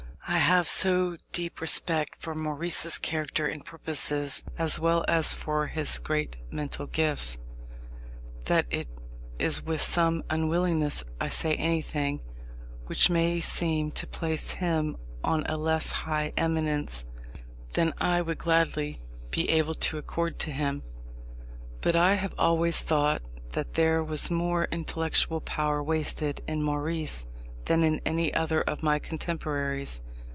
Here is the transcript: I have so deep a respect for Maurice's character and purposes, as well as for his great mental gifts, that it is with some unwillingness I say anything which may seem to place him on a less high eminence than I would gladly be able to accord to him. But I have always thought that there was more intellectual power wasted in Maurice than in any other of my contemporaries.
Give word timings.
I 0.27 0.37
have 0.53 0.65
so 0.67 1.17
deep 1.33 1.57
a 1.59 1.61
respect 1.61 2.15
for 2.21 2.33
Maurice's 2.33 2.97
character 2.97 3.47
and 3.47 3.65
purposes, 3.65 4.45
as 4.57 4.79
well 4.79 5.03
as 5.07 5.33
for 5.33 5.67
his 5.67 5.99
great 5.99 6.37
mental 6.49 6.87
gifts, 6.87 7.37
that 8.45 8.65
it 8.69 8.87
is 9.39 9.61
with 9.61 9.81
some 9.81 10.23
unwillingness 10.29 11.03
I 11.19 11.27
say 11.27 11.55
anything 11.55 12.23
which 12.85 13.09
may 13.09 13.41
seem 13.41 13.91
to 13.91 14.07
place 14.07 14.51
him 14.53 14.95
on 15.21 15.45
a 15.47 15.57
less 15.57 15.91
high 15.91 16.31
eminence 16.37 17.03
than 17.73 17.93
I 17.97 18.21
would 18.21 18.37
gladly 18.37 19.01
be 19.31 19.49
able 19.49 19.75
to 19.75 19.97
accord 19.97 20.39
to 20.39 20.51
him. 20.51 20.81
But 21.81 21.97
I 21.97 22.13
have 22.15 22.33
always 22.37 22.81
thought 22.83 23.21
that 23.51 23.73
there 23.73 24.01
was 24.01 24.31
more 24.31 24.69
intellectual 24.71 25.41
power 25.41 25.83
wasted 25.83 26.41
in 26.47 26.63
Maurice 26.63 27.25
than 27.65 27.83
in 27.83 27.99
any 28.05 28.33
other 28.33 28.61
of 28.61 28.81
my 28.81 28.97
contemporaries. 28.97 29.99